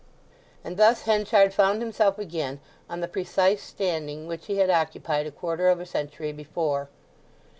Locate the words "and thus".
0.63-1.03